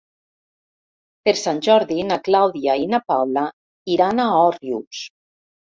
[1.29, 3.47] Per Sant Jordi na Clàudia i na Paula
[3.99, 5.07] iran a Òrrius.